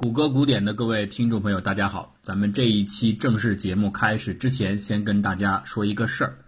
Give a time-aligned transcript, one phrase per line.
[0.00, 2.16] 谷歌古典的各位听众朋友，大家好！
[2.22, 6.38] 咱们这一期正式节目开始之前，先跟大家说一个事儿。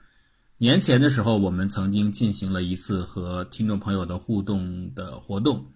[0.57, 5.67] 年前的时候，我们曾经进行了一次和听众朋友的互动的活动，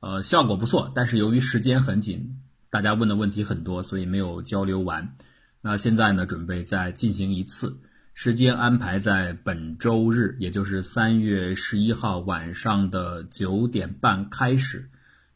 [0.00, 0.90] 呃，效果不错。
[0.92, 5.14] 但是由于时间很紧，大家问的问题很多，所以没有交流完。
[5.60, 7.78] 那现在呢，准备再进行一次，
[8.12, 14.90] 时间安排在本周日，也就是三月十一号晚上的九点半开始。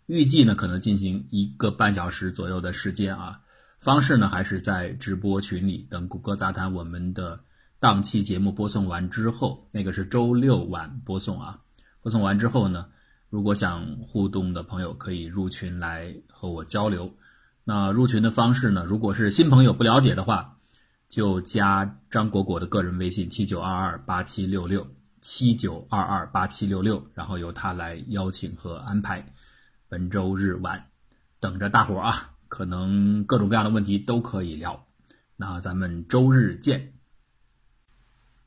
[0.06, 3.40] 预计呢，可能进行一个半小时左右的时间啊。
[3.80, 7.38] 方式呢，还是在直播群里等谷歌杂谈我们的
[7.78, 11.58] 当期节目播送完之后，那个是周六晚播送啊。
[12.00, 12.86] 播送完之后呢，
[13.30, 17.12] 如果想互动的朋友可以入群来和我交流。
[17.62, 20.58] 那入群的方式呢，如果是新朋友不了解的话，
[21.08, 24.86] 就加张果果的个人微信七九二二八七六六
[25.20, 29.24] 七九二二八七六六，然后由他来邀请和安排。
[29.94, 30.90] 本周日晚，
[31.38, 32.34] 等着大伙儿啊！
[32.48, 34.88] 可能各种各样的问题都可以聊。
[35.36, 36.94] 那咱们周日见。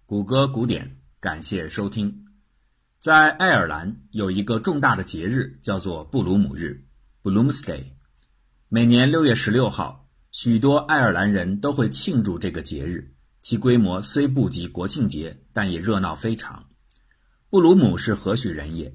[0.05, 2.25] 谷歌古典，感谢收听。
[2.99, 6.85] 在爱尔兰有一个重大的节日，叫做布鲁姆日
[7.23, 7.93] （Bloomsday）。
[8.67, 13.15] 每年六月十六号，许多爱尔兰人都会庆祝这个节日。
[13.41, 16.67] 其规模虽不及国庆节，但也热闹非常。
[17.49, 18.93] 布鲁姆是何许人也？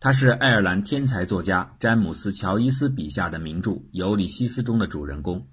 [0.00, 5.48] 他是爱尔兰天才作家詹姆斯·乔伊斯笔下的名著《尤里西斯》中的主人公。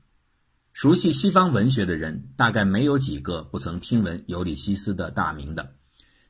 [0.71, 5.73] 熟悉西方文学的人，大概没有几个不曾听闻尤里西斯的大名的。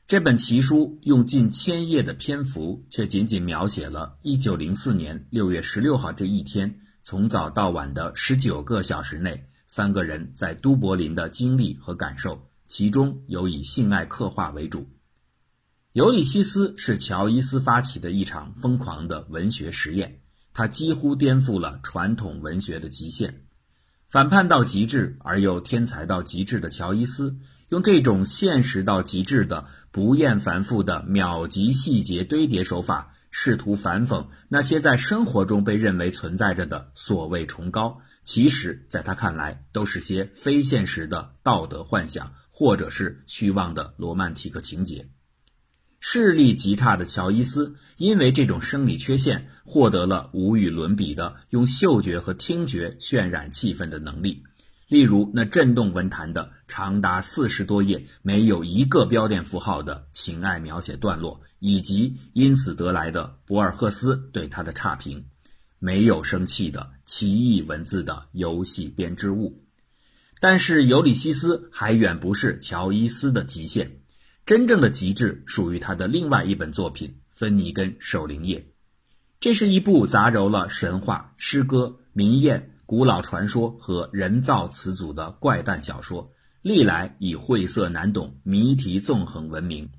[0.06, 14.80] 这本奇书用近千页的篇幅，却仅仅描写了1904年6月16号这一天，从早到晚的19个小时内，三个人在都柏林的经历和感受，其中有以性爱刻画为主。
[15.96, 20.20] 《尤里西斯》是乔伊斯发起的一场疯狂的文学实验，
[20.52, 23.46] 他几乎颠覆了传统文学的极限。
[24.06, 27.38] 反叛到极致而又天才到极致的乔伊斯，
[27.70, 45.08] 用这种现实到极致的不厌繁复的秒级细节堆叠手法，试图反讽那些在生活中被认为存在着的所谓崇高，其实在他看来都是些非现实的道德幻想，或者是虚妄的罗曼蒂克情节。
[46.08, 54.44] 视力极差的乔伊斯，因为这种生理缺陷，获得了无与伦比的用嗅觉和听觉渲染气氛的能力。
[54.86, 65.24] 例如，那震动文坛的长达四十多页、没有一个标点符号的情爱描写段落，以及因此得来的博尔赫斯对他的差评：
[65.80, 69.60] 没有生气的奇异文字的游戏编织物。
[70.38, 74.02] 但是，尤里西斯还远不是乔伊斯的极限。
[74.46, 78.60] 真正的极致属于他的另外一本作品《芬尼根守灵夜》，
[79.40, 86.30] 这是一部杂糅了神话、诗歌、民谚、古老传说和人造词组的怪诞小说，
[86.62, 89.90] 历来以晦涩难懂、谜题纵横闻名。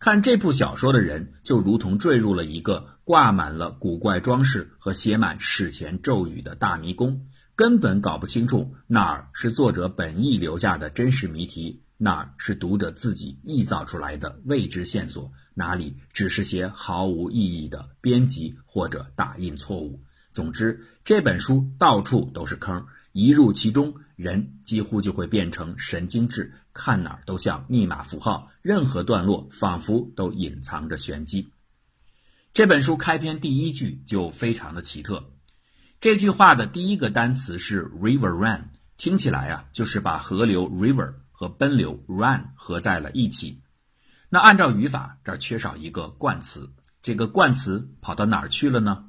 [0.00, 7.24] 看这部小说的人，就如同坠入了一个挂满了古怪装饰和写满史前咒语的大迷宫，
[7.54, 11.84] 根本搞不清楚哪儿是作者本意留下的真实谜题。
[11.98, 15.32] 哪是读者自己臆造出来的未知线索？
[15.54, 19.98] 哪里只是些毫无意义的编辑或者打印错误？
[20.32, 31.48] 总之，这本书到处都是坑，一入其中，人几乎就会变成神经质，看哪儿都像密码符号，任何段落仿佛都隐藏着玄机。
[32.52, 35.30] 这本书开篇第一句就非常的奇特，
[35.98, 38.68] 这句话的第一个单词是 river run，
[38.98, 41.14] 听起来啊，就是把河流 river。
[41.38, 43.60] 和奔流 run 合在了一起，
[44.30, 49.04] 那按照语法，这儿缺少一个冠词，这个冠词跑到哪儿去了呢？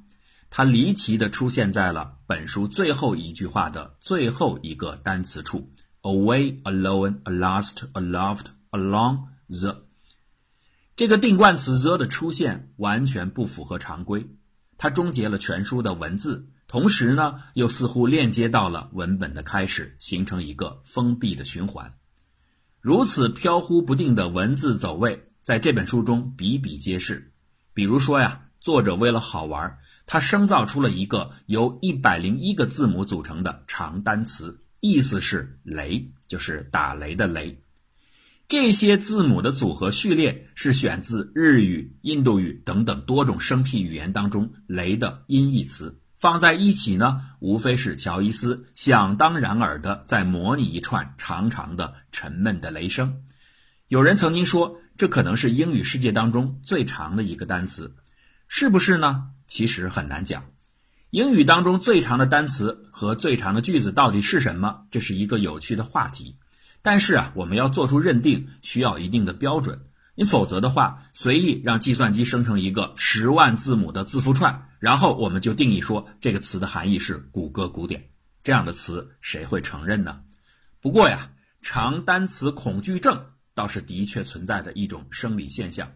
[0.50, 5.72] 它离奇地出现在了本书最后一句话的最后一个单词处
[6.02, 9.86] ，away, alone, a lost, aloft, along the。
[10.98, 14.30] 这个定冠词 the 的出现完全不符合常规，
[14.78, 21.94] 它终结了全书的文字，同时呢，又似乎链接到了文本的开始，形成一个封闭的循环。
[22.88, 27.34] 如此飘忽不定的文字走位，在这本书中比比皆是。
[27.74, 37.62] 比如说呀，作者为了好玩，他生造出了一个由一百零一个字母组成的长单词，意思是“雷”，就是打雷的“雷”。
[38.48, 46.00] 这些字母的组合序列是选自日语、印度语等等多种生僻语言当中“雷”的音译词。
[46.20, 53.22] 放在一起呢，无非是乔伊斯想当然尔的在模拟一串长长的、沉闷的雷声。
[53.88, 57.96] 有人曾经说，这可能是英语世界当中最长的一个单词，
[58.48, 59.30] 是不是呢？
[59.48, 60.44] 其实很难讲，
[61.12, 64.88] 英语当中最长的单词和最长的句子到底是什么？
[64.92, 66.38] 这是一个有趣的话题。
[66.82, 69.82] 但是啊，我们要做出认定，需要一定的标准。
[70.16, 78.10] 你否则的话，随意让计算机生成一个十万字母的字符串，然后我们就定义说这个词的含义是谷歌古典，
[78.44, 80.22] 这样的词谁会承认呢？
[80.82, 81.32] 不过呀，
[81.62, 83.26] 长单词恐惧症
[83.56, 85.92] 倒是的确存在的一种生理现象。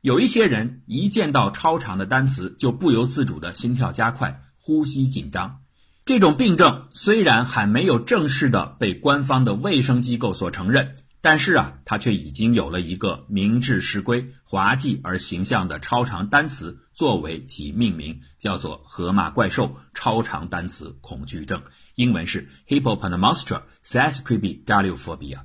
[0.00, 5.62] 有一些人一见到超长的单词，就不由自主的心跳加快、呼吸紧张。
[6.04, 10.94] 这种病症虽然还没有正式的被官方的卫生机构所承认，
[11.24, 21.62] 但是啊，它却已经有了一个名至实归、滑稽而形象的超长单词作为其命名，叫做“河马怪兽超长单词恐惧症”，
[21.96, 25.38] 英文是 Hippopotamonster Sesquipedaliophobia。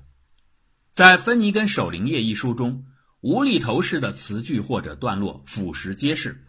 [0.92, 2.84] 在芬尼根守灵夜一书中。
[3.22, 6.46] 无厘头式的词句或者段落俯拾皆是，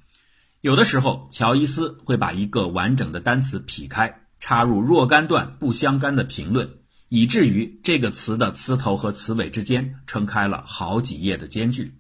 [0.61, 6.80] 有的时候乔伊斯会把一个完整的单词劈开，插入若干段不相干的评论，
[7.11, 11.97] 以至于这个词的词头和词尾之间撑开了好几页的间距。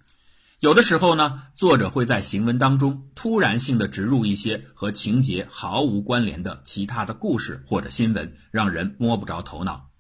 [0.61, 9.91] 有的时候呢，作者会在行文当中突然性的植入一些和情节毫无关联的其他的故事或者新闻，让人摸不着头脑。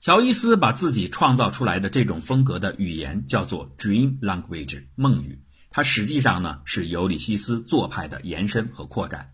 [0.00, 9.32] 乔伊斯把自己创造出来的这种风格的语言叫做 Dream Language 梦语，它实际上呢是尤里西斯做派的延伸和扩展。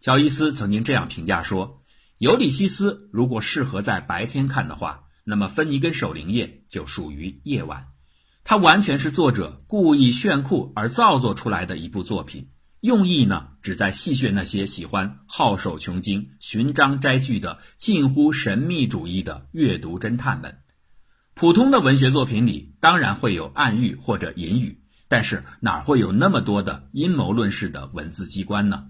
[0.00, 1.82] 乔伊斯曾经这样评价说
[2.24, 7.88] ：“尤里西斯如果适合在白天看的话，那么《芬尼根守灵夜》就属于夜晚。
[8.44, 12.48] 它完全是作者故意炫酷而造作出来的一部作品。”
[12.80, 20.60] 用意呢，只在戏谑那些喜欢好手穷经、寻章摘句的近乎神秘主义的阅读侦探们。
[21.34, 28.86] 普通的文学作品里当然会有暗喻或者隐语，但是哪会有那么多的阴谋论式的文字机关呢？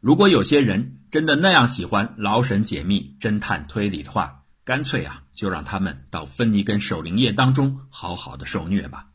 [0.00, 9.08] 如果有些人真的那样喜欢劳神解密、侦探推理的话，干脆啊，就让他们到芬尼根守灵夜当中好好的受虐吧。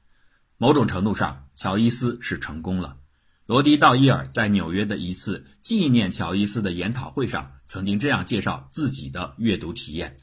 [0.58, 2.98] 某种程度上，乔伊斯是成功了。
[3.46, 10.18] 罗迪·道伊尔在纽约的一次纪念乔伊斯的研讨会上，曾经这样介绍自己的阅读体验：“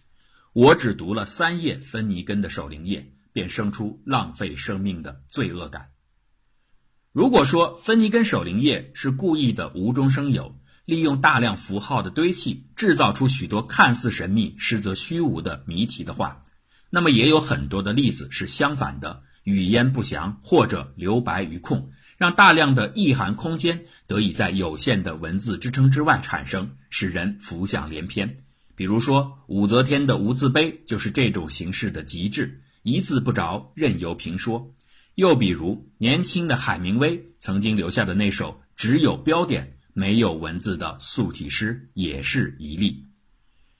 [0.53, 3.01] 我只读了三页芬尼根的《守灵夜》，
[3.33, 5.89] 便生出浪费生命的罪恶感。”
[7.12, 10.55] 如果说芬尼根《守灵夜》是故意的无中生有，
[10.85, 16.45] 利用大量符号的堆砌，制造出许多看似神秘实则虚无的谜题的话，
[16.89, 21.91] 那么也有很多的例子是相反的，语焉不详或者留白于空。
[22.17, 28.37] 让大量的意涵空间得以在有限的文字支撑之外产生，使人浮想联翩。
[28.77, 34.73] 比如说，武则天的无字碑就是这种形式的极致，一字不着，任由评说。
[35.21, 43.05] 又比如，年轻的海明威曾经留下的那首只有标点没有文字的素体诗，也是一例。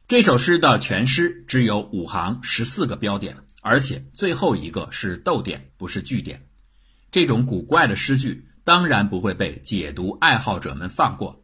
[0.07, 6.47] 这首诗的全诗只有五行十四个标点，而且最后一个是逗点，不是句点。
[7.11, 11.43] 这种古怪的诗句当然不会被解读爱好者们放过。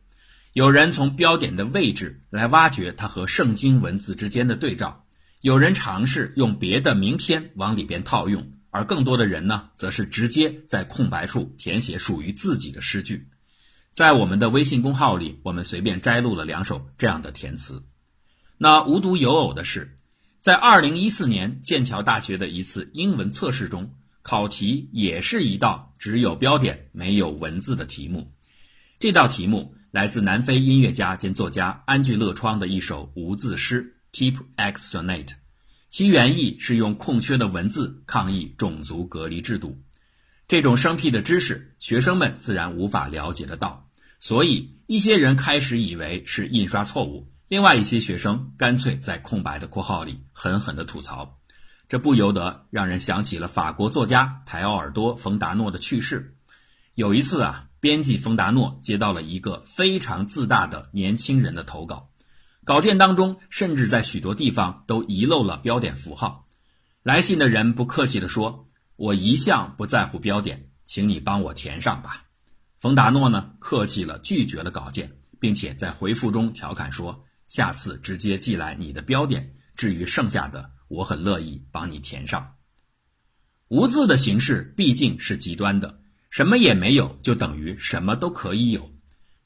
[0.53, 5.07] 有人从标点的位置来挖掘它和圣经文字之间的对照，
[5.41, 13.27] 有人尝试用别的名篇往里边套用，而更多的人呢，则是直接在空白处填写属于自己的诗句。
[13.91, 17.83] 在我们的微信公号里，我们随便摘录了两首这样的填词。
[18.59, 19.97] 那无独有偶的是，
[20.43, 23.95] 在2014年剑桥大学的一次英文测试中。
[24.21, 28.35] 考题也是一道只有标点没有文字的题目。
[28.99, 35.25] 这道题目来自南非音乐家兼作家安居乐窗的一首无字诗《Tip Exonate》，
[35.97, 39.81] 其原意是用空缺的文字抗议种族隔离制度。
[40.47, 43.89] 这种生僻的知识，学生们自然无法了解得到，
[44.21, 51.39] 所以一些人开始以为是印刷错误，另外一些学生干脆在空白的括号里狠狠地吐槽。
[51.89, 56.37] 这不由得让人想起了法国作家台奥尔多·冯达诺的去世。
[56.95, 62.11] 有一次啊，编辑冯达诺接到了一个非常自大的年轻人的投稿，
[62.67, 66.49] 稿件当中甚至在许多地方都遗漏了标点符号。
[67.05, 72.25] 来信的人不客气地说：“我一向不在乎标点，请你帮我填上吧。”
[72.81, 75.09] 冯达诺呢，客气了，拒绝了稿件，
[75.39, 82.55] 并且在回复中调侃说：“下次直接寄来你的标点，至于剩下的。”我很乐意帮你填上。
[83.69, 88.91] 无字的形式毕竟是极端的，什么也没有就等于什么都可以有。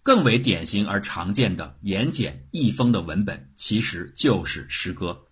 [0.03, 5.27] 更为典型而常见的言简意丰的文本，其实就是诗歌。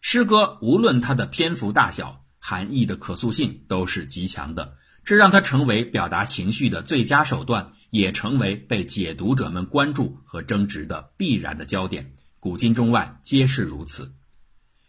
[0.00, 12.14] 诗歌无论它的篇幅大小、含义的可塑性都是极强的，这让它成为表达情绪的最佳手段，也成为被解读者们关注和争执的必然的焦点。
[12.38, 14.14] 古今中外皆是如此。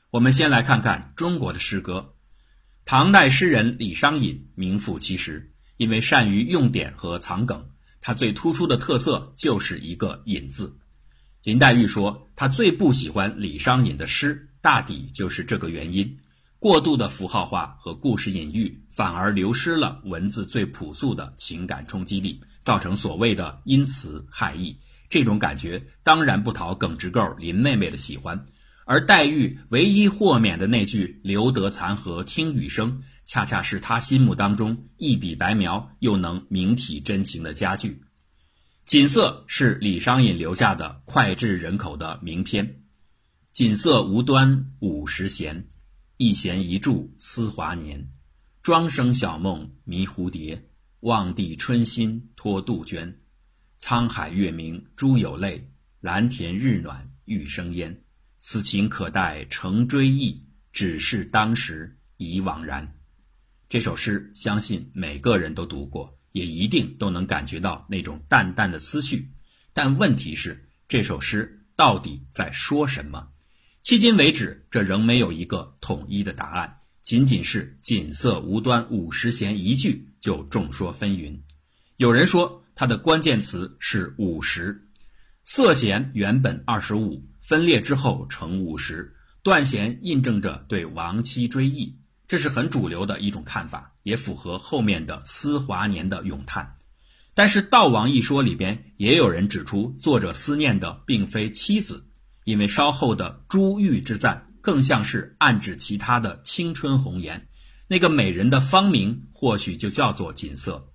[0.10, 2.16] 我们先来看看中国的诗歌。
[2.84, 7.71] 唐代诗人李商隐名副其实，因为善于用典和藏梗，
[8.02, 10.76] 他最突出的特色就是一个“隐”字。
[11.44, 16.18] 林黛玉说，她最不喜欢李商隐的诗，大抵就是这个原因。
[16.60, 24.78] 过度的符号化和故事隐喻，反而流失了文字最朴素的情感冲击力，造成所谓的因词害意。
[25.10, 28.46] 这种感觉当然不讨耿直够林妹妹的喜欢。
[28.86, 38.02] 而黛玉唯一豁免的那句“留得残荷听雨声”，恰恰是他心目当中一笔白描又能明体真情的佳句。
[38.86, 42.84] 锦瑟是李商隐留下的脍炙人口的名篇。
[43.54, 45.68] 锦瑟无端五十弦，
[46.18, 48.12] 一弦一柱思华年。
[48.62, 50.70] 庄生晓梦迷蝴蝶，
[51.02, 53.18] 望帝春心托杜鹃。
[53.80, 58.04] 沧海月明珠有泪，蓝田日暖玉生烟。
[58.40, 63.01] 此情可待成追忆，只是当时已惘然。
[63.72, 69.32] 这首诗，相信每个人都读过，也一定都能感觉到那种淡淡的思绪。
[69.72, 73.30] 但问题是，这首诗到底在说什么？
[73.82, 76.76] 迄今为止，这仍没有一个统一的答案。
[77.02, 81.40] 仅仅是“锦瑟无端五十弦”一句，就众说纷纭。
[81.96, 84.86] 有人说，它的关键词是“五十”，
[85.46, 87.26] 瑟弦原本二十五。
[87.40, 91.98] 分裂之后成五十，断弦印证着对亡妻追忆，
[92.32, 96.76] 这是很主流的一种看法，也符合后面的思华年的咏叹。
[97.34, 102.06] 但是悼亡一说里边也有人指出，作者思念的并非妻子，
[102.46, 107.50] 因为稍后的珠玉之赞更像是暗指其他的青春红颜，
[107.90, 110.88] 那个美人的芳名或许就叫做锦瑟。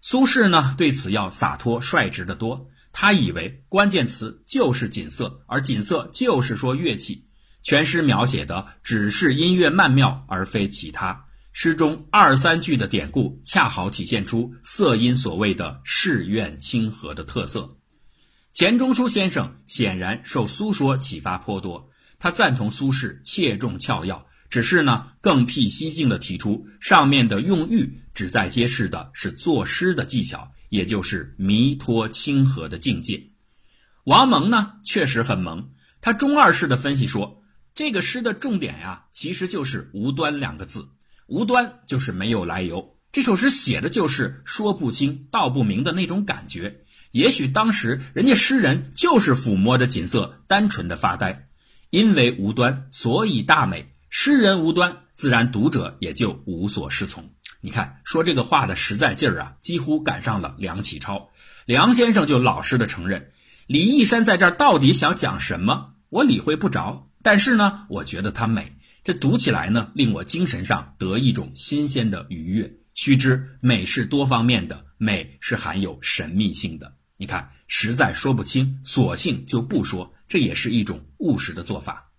[0.00, 2.66] 苏轼呢对此要洒脱率直的多。
[2.90, 7.28] 他以为关键词就是锦瑟，而锦瑟就是说乐器。
[7.64, 11.24] 全诗描写的只是音乐曼妙，而非其他。
[11.50, 17.74] 诗中二三句的典故，恰好体现出色音所谓的世愿清和的特色。
[18.52, 30.52] 钱钟书先生显然受苏说启发颇多，他赞同苏轼切中窍要，只是呢更辟蹊径的提出，上面的用玉旨在揭示的是作诗的技巧。
[30.70, 33.30] 也就是弥托清和的境界。
[34.06, 35.70] 王蒙呢，确实很萌。
[36.00, 37.43] 他中二式的分析说，
[37.74, 40.88] 这个诗的重点呀，其实就是“无端”两个字。
[41.26, 42.96] 无端就是没有来由。
[43.10, 46.82] 这首诗写的就是说不清道不明的那种感觉。
[47.10, 51.48] 也许当时人家诗人就是抚摸着锦瑟，单纯的发呆。
[51.90, 53.92] 因为无端，所以大美。
[54.08, 57.32] 诗人无端，自然读者也就无所适从。
[57.60, 61.30] 你看，说这个话的实在劲儿啊，几乎赶上了梁启超。
[61.66, 63.32] 梁先生就老实的承认，
[63.66, 67.10] 李义山在这儿到底想讲什么，我理会不着。
[67.24, 72.70] 但是呢，我觉得它美，这读起来呢，令我精神上得一种新鲜的愉悦。
[72.92, 76.96] 须知，美是多方面的，美是含有神秘性的。
[77.16, 82.12] 你看，实在说不清，索性就不说，这也是一种务实的做法。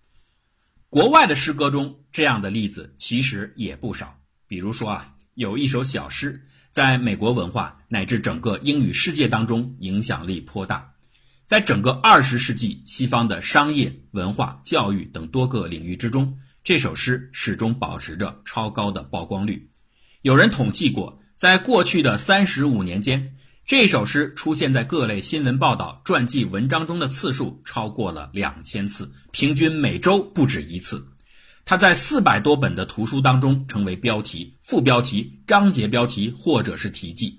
[0.88, 5.12] 国外的诗歌中，这样的例子其实也不少，比如说啊。
[5.34, 10.94] 有一首小诗，在美国文化乃至整个英语世界当中影响力颇大。
[11.46, 19.70] 在整个二十世纪，西方的商业、文化、教育等多个领域之中，这首诗始终保持着超高的曝光率。
[20.22, 31.06] 有人统计过，在过去的三十五年间，这首诗出现在各类新闻报道、传记文章中的次数超过了两千次，平均每周不止一次。
[31.64, 37.38] 它在四百多本的图书当中成为标题、副标题、章节标题或者是题记，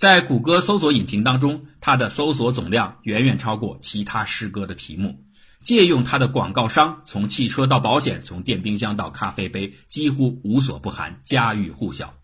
[0.00, 5.26] 在谷歌搜索引擎当中，它的搜索总量远远超过其他诗歌的题目。
[5.60, 12.14] 借用它的广告商，从汽车到保险，从电冰箱到咖啡杯，几乎无所不含，家喻户晓。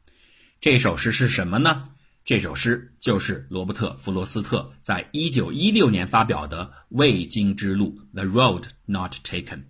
[0.58, 1.90] 这首诗是什么呢？
[2.24, 9.64] 这首诗就是罗伯特·弗罗斯特在一九一六年发表的《未经之路》（The Road Not Taken）。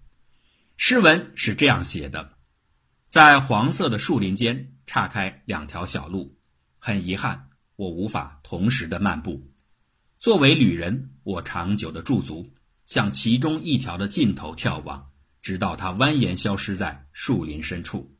[0.76, 2.34] 诗文是这样写的：
[3.08, 6.36] 在黄色的树林间岔开两条小路，
[6.78, 7.45] 很遗憾，
[7.76, 9.50] 我无法同时的漫步。
[10.18, 12.50] 作为旅人，我长久的驻足，
[12.86, 15.10] 向其中一条的尽头眺望，
[15.42, 18.16] 直到它蜿蜒消失在树林深处。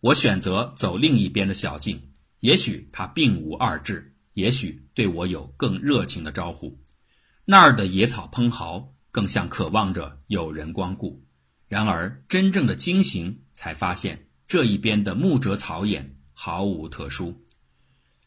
[0.00, 2.00] 我选择走另一边的小径，
[2.38, 6.80] 也许它并无二致，也许对我有更热情的招呼。
[7.44, 11.20] 那儿的野草蓬蒿，更像渴望着有人光顾。
[11.66, 17.44] 然而，真正的惊醒才发现，这一边的木折草眼毫无特殊。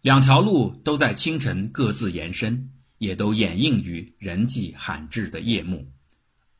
[0.01, 5.91] 两条路都在清晨各自延伸，也都掩映于人迹罕至的夜幕。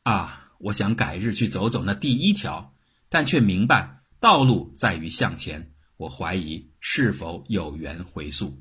[0.03, 2.75] 啊，我想改日去走走那第一条，
[3.09, 5.73] 但却明白道路在于向前。
[5.97, 8.59] 我怀疑是否有缘回溯，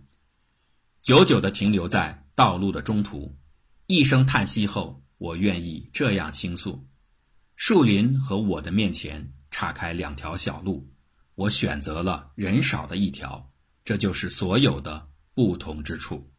[1.03, 3.35] 久久地停留在道路的中途。
[3.87, 6.87] 一声叹息后，我愿意这样倾诉：
[7.57, 10.91] 树林和我的面前岔开两条小路，
[11.35, 13.50] 我选择了人少的一条。
[13.91, 16.31] 这就是所有的不同之处。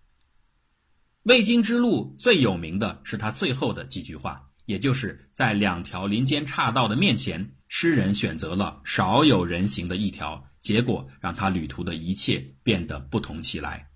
[1.24, 4.48] 未经之路最有名的是他最后的几句话。
[4.68, 13.90] 也就是在两条林间岔道的面前，诗人选择了少有人行的一条，结果让他旅途的一切变得不同起来。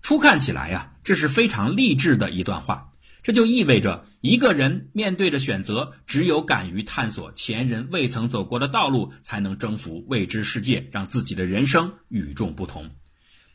[0.00, 2.90] 初看起来呀，这是非常励志的一段话。
[3.22, 12.90] 这就意味着一个人面对着选择，只有敢于探索前人未曾走过的道路，才能征服未知世界，让自己的人生与众不同。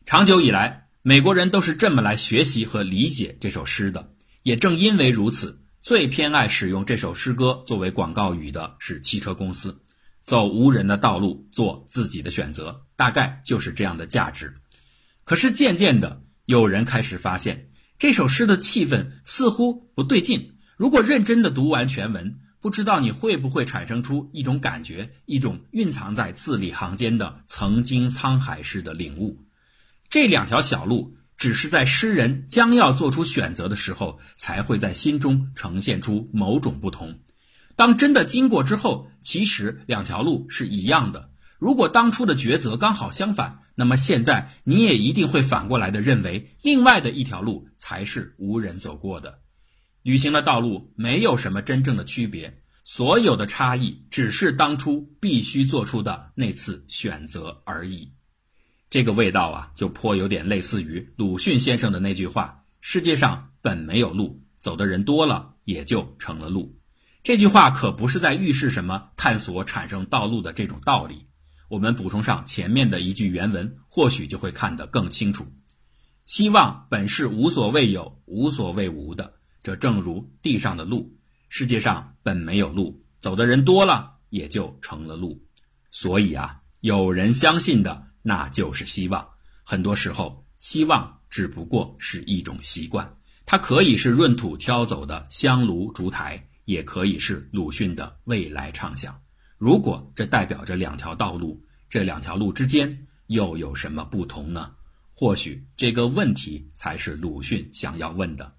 [0.05, 4.13] 长久以来，美国人都是这么来学习和理解这首诗的。
[4.43, 5.59] 也正因为如此。
[5.83, 9.81] 最偏爱使用这首诗歌作为广告语的是汽车公司，
[10.21, 14.53] 走无人的道路，做自己的选择，大概就是这样的价值。
[15.23, 17.70] 可是渐渐的，有人开始发现
[18.01, 20.55] 这首诗的气氛似乎不对劲。
[20.75, 29.37] 如果认真的读完全文，不知道你会不会产生出一种感觉，一种蕴藏在字里行间的曾经沧海式的领悟。
[30.09, 31.15] 这两条小路。
[31.37, 37.19] 只是在诗人将要做出选择的时候，才会在心中呈现出某种不同。
[37.75, 41.29] 当真的经过之后，其实两条路是一样的。
[41.57, 49.39] 如果当初的抉择刚好相反，那么现在你也一定会反过来的认为，另外的一条路才是无人走过的。
[50.03, 58.11] 旅行的道路没有什么真正的区别，所有的差异只是当初必须做出的那次选择而已。
[58.91, 66.77] 这个味道啊，就颇有点类似于鲁迅先生的那句话：“世界上本没有路，走的人多了，也就成了路。”
[67.23, 71.25] 这句话可不是在预示什么探索产生道路的这种道理。
[71.71, 75.47] 我们补充上前面的一句原文，或许就会看得更清楚。
[76.25, 85.41] 希望本是无所谓有、无所谓无的，这正如地上的路，世界上本没有路，走的人多了，也就成了路。
[85.91, 88.05] 所以啊，有人相信的。
[88.21, 89.25] 那就是希望。
[89.63, 99.20] 很多时候，希望只不过是一种习惯，它可以是闰土挑走的香炉烛台，也可以是鲁迅的未来畅想。
[99.61, 104.71] 如果这代表着两条道路，这两条路之间又有什么不同呢？
[105.13, 108.51] 或许这个问题才是鲁迅想要问的。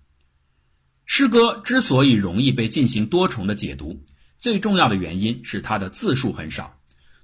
[1.04, 4.00] 诗歌之所以容易被进行多重的解读，
[4.38, 6.72] 最重要的原因是它的字数很少。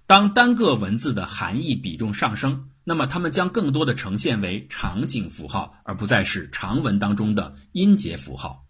[0.09, 8.67] 当单个文字的含义比重上升，那么它们将更多的呈现为场景符号，而不再是长文当中的音节符号。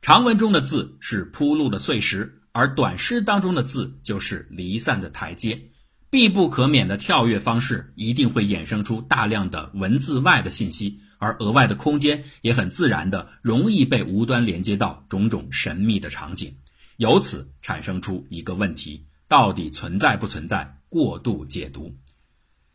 [0.00, 5.70] 长文中的字是铺路的碎石，而短诗当中的字就是离散的台阶。
[6.10, 16.52] 必不可免的跳跃方式一定会衍生出大量的文字外的信息，而额外的空间也很自然的容易被无端连接到种种神秘的场景，
[16.96, 19.06] 由此产生出一个问题。
[19.28, 21.94] 到底存在不存在过度解读？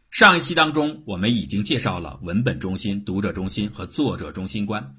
[0.10, 4.93] 上一期当中，我们已经介绍了文本中心、读者中心和作者中心观。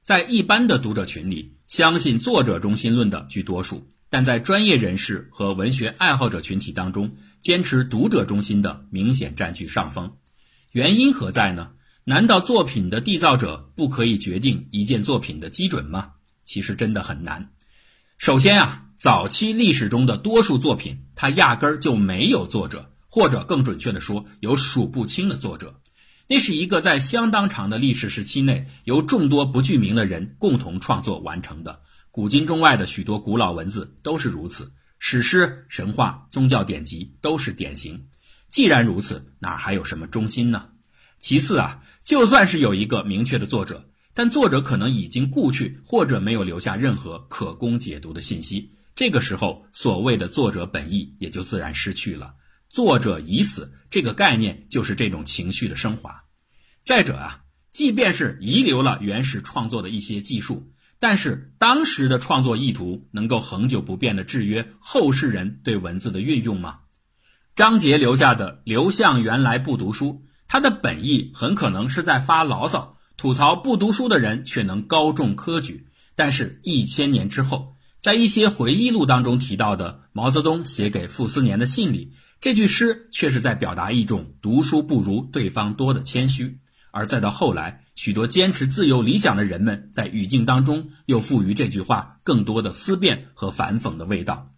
[0.00, 3.78] 在一般的读者群里，相信作者中心论的居多数；
[4.10, 10.16] 但在专业人士和文学爱好者群体当中，坚持读者中心的明显占据上风。
[10.72, 11.70] 原因何在呢？
[12.04, 16.12] 难道作品的缔造者不可以决定一件作品的基准吗？
[16.44, 17.50] 其实真的很难。
[18.16, 18.84] 首先啊。
[18.98, 25.80] 早期历史中的多数作品，它压根儿就没有作者，或者更准确的说，有数不清的作者。
[26.26, 31.80] 那是一个在相当长的历史时期内，由众多不具名的人共同创作完成的。
[32.18, 38.08] 古今中外的许多古老文字都是如此，史诗、神话、宗教典籍都是典型。
[38.50, 40.70] 既然如此，哪还有什么中心呢？
[41.20, 48.72] 其次啊，就算是有一个明确的作者，但作者可能已经故去，或者没有留下任何可供解读的信息。
[48.96, 52.34] 这个时候，所谓的作者本意也就自然失去了。
[52.68, 56.24] 作者已死，这个概念就是这种情绪的升华。
[56.82, 66.80] 再者啊，即便是遗留了原始创作的一些技术，但是当时的创作意图能够恒久不变地制约后世人对文字的运用吗？
[67.54, 75.86] 张杰留下的“刘向原来不读书”，他的本意很可能是在发牢骚，吐槽不读书的人却能高中科举。
[76.14, 77.74] 但是，一千年之后。
[78.00, 86.60] 在一些回忆录当中提到的毛泽东写给傅斯年的信里，这句诗却是在表达一种读书不如对方多的谦虚。
[86.92, 94.54] 而再到后来，许多坚持自由理想的人们在语境当中又赋予这句话更多的思辨和反讽的味道。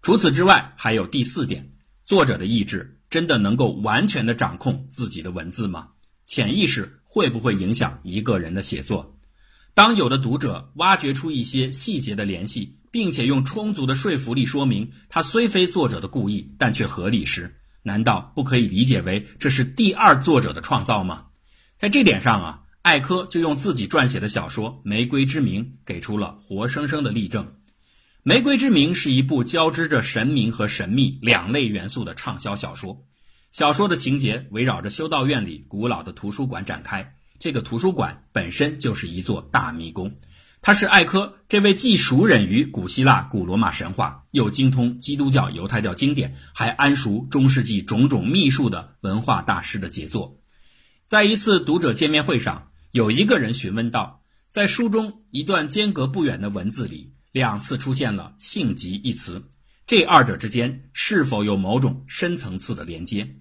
[0.00, 1.74] 除此之外，还有第四点：
[2.06, 5.88] 作者的意志真的能够完全的掌控自己的文字吗？
[6.24, 9.18] 潜意识会不会影响一个人的写作？
[9.74, 21.26] 当有的读者挖掘出一些细节的联系，并且用充足的说服力说明他虽非作者的故意，但却合理时，难道不可以理解为这是第二作者的创造吗？
[21.76, 27.44] 在这点上啊，艾柯就用自己撰写的小说《玫瑰之名》给出了活生生的例证。
[28.24, 33.04] 《玫瑰之名》是一部交织着神明和神秘两类元素的畅销小说。
[33.52, 40.16] 小说的情节围绕着修道院里古老的图书馆展开，这个图书馆本身就是一座大迷宫。
[40.60, 50.40] 它是艾柯这位既熟稔于古希腊、古罗马神话，又精通基督教、犹太教经典，还谙熟中世纪种种秘术的文化大师的杰作。
[51.06, 59.42] 在一次读者见面会上，有一个人询问道：“在书中一段间隔不远的文字里，两次出现了‘性急’一词，
[59.86, 63.36] 这二者之间是否有某种深层次的连接？”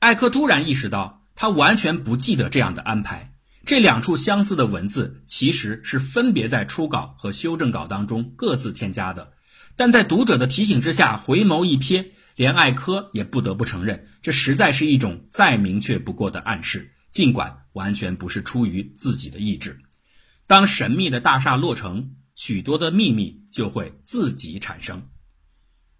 [0.00, 3.34] 艾克突然意识到，他完全不记得这样的安排。
[3.64, 9.34] 这两处相似的文字其实是分别在初稿和修正稿当中各自添加的，
[9.76, 16.90] 但在读者的提醒之下，回眸一瞥，连艾科也不得不承认，这实在是一种再明确不过的暗示。
[17.18, 19.80] 尽管完全不是出于自己的意志，
[20.46, 25.02] 当神秘的大厦落成，许多的秘密就会自己产生。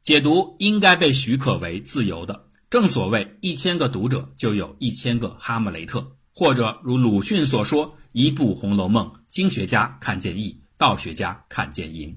[0.00, 2.46] 解读应该被许可为自由的。
[2.70, 12.16] 正所谓一千个读者就有一千个哈姆雷特，或者如鲁迅所说：“一部《红楼梦》，经学家看见义，道学家看见淫。”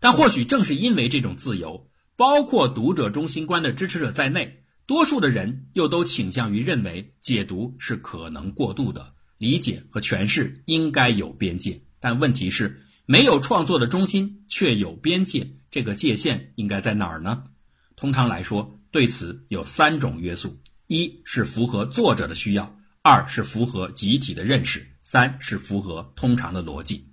[0.00, 4.61] 但或许正是因为这种自由，包括读者中心观的支持者在内。
[4.86, 11.80] 多数的人又都倾向于认为解读是可能过度的，理解和诠释应该有边界。
[12.00, 17.44] 但问题是，没有创作的中心却有边界，这个界限应该在哪儿呢？
[17.94, 22.64] 通常来说，对此有三种约束：一是符合作者的需要；
[23.02, 27.06] 二是符合集体的认识；三是符合通常的逻辑。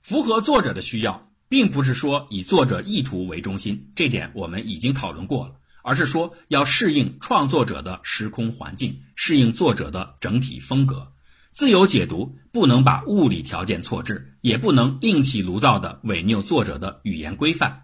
[0.00, 5.54] 符合作者的需要，并不是说以作者意图为中心，这点我们已经讨论过了。
[5.86, 11.12] 而是说要适应创作者的时空环境，适应作者的整体风格。
[11.52, 17.82] 自由解读不能把物理条件错置，也不能另起炉灶的违拗作者的语言规范。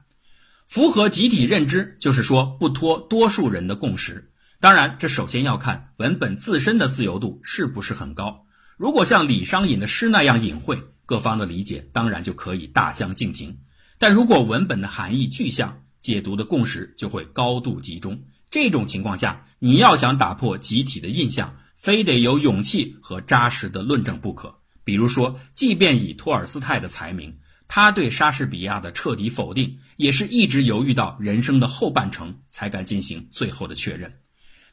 [0.67, 4.33] 符合集体认知，就是说不脱多数人的共识。
[4.59, 8.45] 当然，这首先要看文本自身的自由度是不是很高。
[8.77, 13.57] 如果像李商隐的诗那样隐晦，各方的理解当然就可以大相径庭。
[13.97, 18.21] 但如果文本的含义具象，解读的共识就会高度集中。
[18.51, 24.55] 这种情况下，你要想打破集体的印象，非得有勇气和扎实的论证不可。
[24.85, 27.35] 比如说，即便以托尔斯泰的才名，
[27.69, 34.13] 他对莎士比亚的彻底否定，也是一直犹豫到人生的后半程才敢进行最后的确认。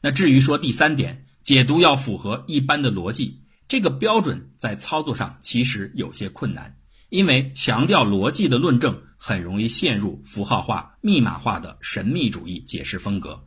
[0.02, 6.76] 那至于说第三点，解读要符合一般的逻辑，这个标准在操作上其实有些困难。
[7.08, 13.46] 因为强调逻辑的论证很容易陷入符号化、密码化的神秘主义解释风格。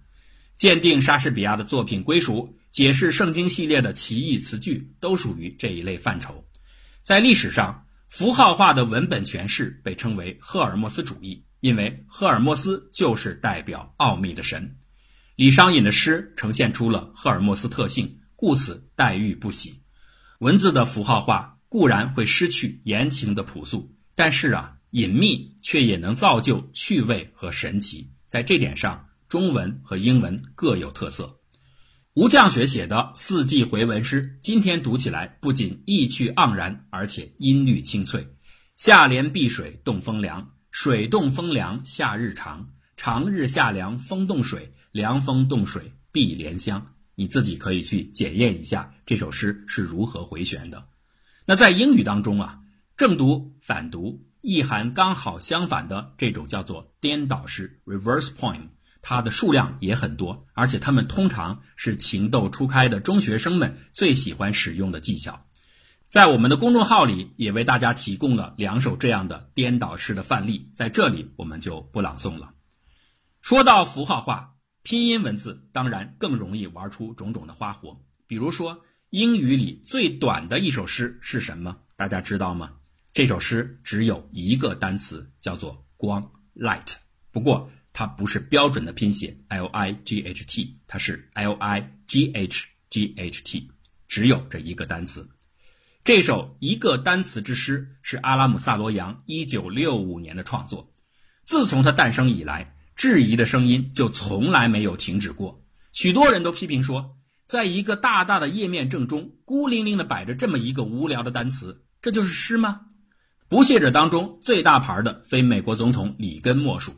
[0.55, 6.45] 鉴定莎士比亚的作品归属，解释圣经系列的奇异词句，都属于这一类范畴。
[7.01, 14.77] 在历史上，符号化的文本诠释被称为赫尔墨斯主义，因为赫尔墨斯就是代表奥秘的神。
[15.35, 19.81] 李商隐的诗呈现出了赫尔墨斯特性，故此黛玉不喜。
[20.37, 21.49] 文字的符号化。
[21.73, 28.07] 固然会失去言情的朴素，但是啊，隐秘却也能造就趣味和神奇。
[28.27, 31.39] 在这点上，中文和英文各有特色。
[32.13, 38.35] 吴绛雪写的四季回文诗，今天读起来不仅意趣盎然，而且音律清脆。
[38.75, 46.93] 夏莲碧水动风凉，水动风凉夏日长，长日夏凉风动水，凉风动水碧莲香。
[47.15, 50.87] 你自己可以去检验一下这首诗是如何回旋的。
[51.45, 52.59] 那在英语当中啊，
[52.95, 58.67] 正读、反读意涵刚好相反的这种叫做颠倒诗 （reverse poem），
[59.01, 65.45] 它的数量也很多，而且它们通常是情窦初开的中学生们最喜欢使用的技巧。
[66.09, 72.53] 在我们的公众号里也为大家提供了两首这样的颠倒诗的范例，在这里我们就不朗诵了。
[73.41, 78.83] 说到符号化，拼音文字当然更容易玩出种种的花活，比如说。
[79.09, 81.77] 英语里最短的一首诗是什么？
[81.95, 82.71] 大家知道吗？
[83.13, 86.95] 这首诗只有一个单词，叫做“光 ”（light）。
[87.29, 93.69] 不过它不是标准的拼写 L I G H T，它是 L I G H G H T，
[94.07, 95.29] 只有这一个单词。
[96.03, 100.91] 这首一个单词之诗是阿拉姆萨罗扬一九六五年的创作。
[101.45, 105.63] 自从它诞生以来，质疑的声音就从来没有停止过。
[105.91, 112.87] 许多人都批评说，在一个大大的页面正中，孤零零的摆着这么一个无聊的单词，这就是诗吗？
[113.53, 116.91] 不屑者当中最大牌的非美国总统里根莫属。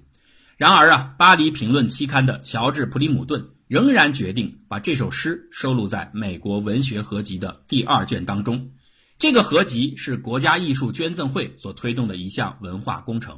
[0.55, 8.71] 然而啊，巴黎评论期刊的乔治普里姆顿仍然决定把这首诗收录在美国文学合集的第二卷当中。
[9.19, 13.37] 这个合集是国家艺术捐赠会所推动的一项文化工程，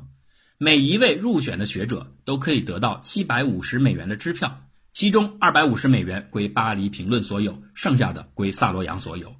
[0.59, 4.61] 每一位入选的学者都可以得到七百五十美元的支票，
[4.93, 9.35] 其中二百五十美元归巴黎评论所有，剩下的归萨罗扬所有。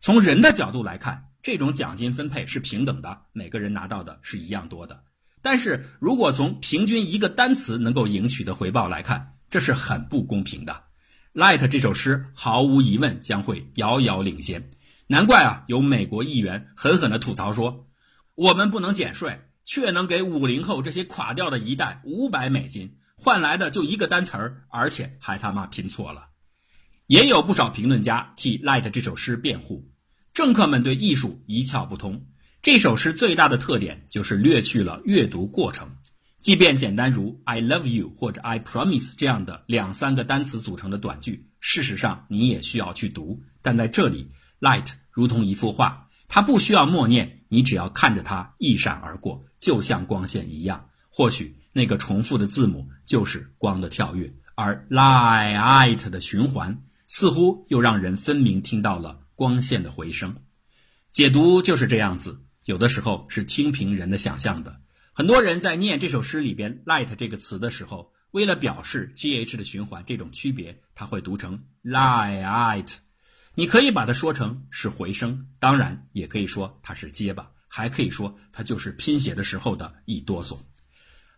[0.00, 5.04] 从人的角度来看，这种奖金分配是平等的，每个人拿到的是一样多的。
[5.40, 10.84] 但是如果从平均一个单词能够赢取的回报来看，这是很不公平的。
[11.32, 14.70] Light 这首诗毫无疑问将会遥遥领先。
[15.06, 17.86] 难怪啊，有美国议员狠狠地吐槽说
[18.34, 26.28] ：“我们不能减税，却能给五零后这些垮掉的一代五百美金，换来的就一个单词儿，而且还他妈拼错了。”
[27.06, 29.88] 也有不少评论家替《Light》这首诗辩护。
[30.38, 32.24] 政客们对艺术一窍不通，
[32.62, 35.90] 这首诗最大的特点就是略去了阅读过程。
[36.38, 44.30] 即便简单如 “I love you” 或者 “I promise” 这样的两三个单词组成的短句，事实上你也需要去读，但在这里。
[44.60, 50.88] Light 如同一幅画，它不需要默念，你只要看着它一闪而过，就像光线一样。
[51.10, 60.34] 或许那个重复的字母就是光的跳跃，而 light 的循环似乎又让人分明听到了光线的回声。
[61.12, 64.82] 解读就是这样子，有的时候是听凭人的想象的。
[65.12, 72.94] 很多人在念这首诗里边 light 这个词的时候，为了表示 gh 的循环这种区别，他会读成 light。
[73.54, 80.58] 你可以把它说成是回声，当然也可以说它是结巴，还可以说它就是拼写的时候的一哆嗦。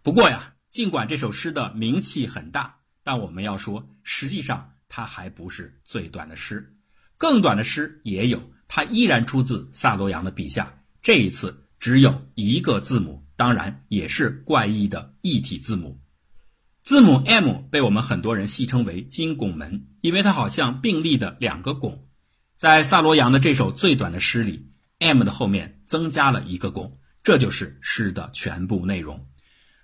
[0.03, 6.75] 不过呀，尽管这首诗的名气很大，但我们要说，实际上它还不是最短的诗，
[7.21, 10.75] 更短的诗也有，它依然出自萨罗扬的笔下。
[11.03, 16.01] 这一次只有一个字母，当然也是怪异的异体字母。
[16.83, 22.07] 字母 M 被我们很多人戏称为金拱门，因为它好像并立的两个拱。
[22.57, 29.27] 在萨罗扬的这首最短的诗里，m 的后面增加了一个拱，这就是诗的全部内容。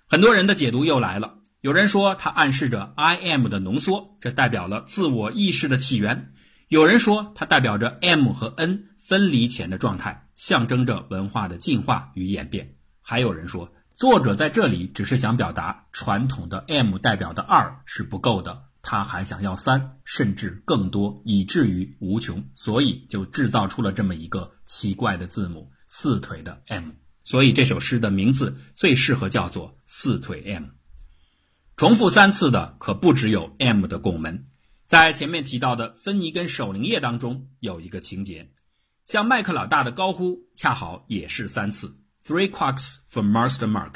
[0.07, 6.33] 很多人的解读又来了，有人说它暗示着 I am 的浓缩，这代表了自我意识的起源；
[6.69, 12.65] 有人说它代表着 m 和 n 分离前的状态，象征着文化的进化与演变；
[13.01, 18.63] 还有人说作者在这里只是想表达传统的 m 代表的二是不够的。
[18.81, 26.91] 他还想要三，甚至更多，以至于无穷，所以就制造出了这么一个奇怪的字母——四腿的 M。
[27.23, 30.65] 所以这首诗的名字最适合叫做“四腿 M”。
[31.77, 34.45] 重复三次的可不只有 M 的拱门，
[34.87, 38.49] 在前面提到的芬尼根守灵夜当中有一个情节，
[39.03, 41.93] 向麦克老大的高呼，恰好也是三次
[42.25, 43.95] ：“Three quacks for Master Mark。”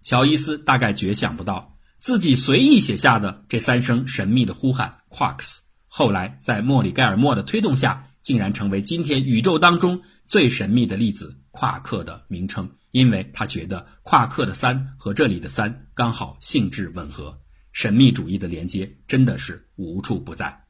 [0.00, 1.76] 乔伊斯大概绝想不到。
[1.98, 5.58] 自己随意写下的这三声神秘的呼喊 “quarks”，
[5.88, 12.70] 后来在莫里盖尔莫的推动下，竟然成为今天宇宙当中最神秘的粒子夸克的名称。
[12.92, 17.40] 因为他觉得夸克的三和这里的三刚好性质吻合，
[17.72, 20.64] 神秘主义的连接真的是无处不在。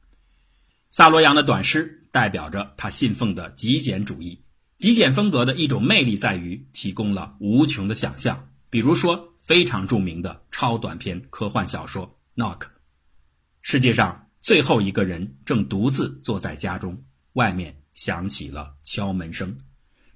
[0.89, 4.43] 萨罗扬的短诗代表着他信奉的极简主义，
[4.79, 9.29] 极简风格的一种魅力在于提供了无穷的想象，比如说。
[9.43, 12.07] 非常著名的超短篇科幻小说
[12.41, 12.59] 《Knock》，
[13.61, 19.57] 世界上最后一个人正独自坐在家中，外面响起了敲门声。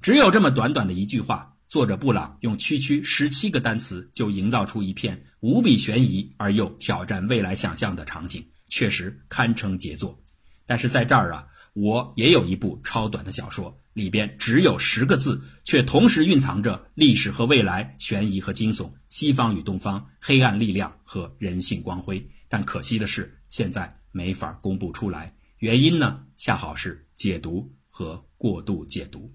[0.01, 10.17] 只有这么短短的一句话，作者布朗用区区十七个单词就营造出一片无比悬疑而又挑战未来想象的场景，确实堪称杰作。
[10.65, 13.77] 但是在这儿啊，我也有一部超短的小说。
[13.93, 22.23] 里边只有十个字，却同时蕴藏着历史和未来、悬疑和惊悚、西方与东方、黑暗力量和人性光辉。
[22.47, 25.35] 但可惜的是，现在没法公布出来。
[25.57, 29.33] 原因呢，恰好是解读和过度解读。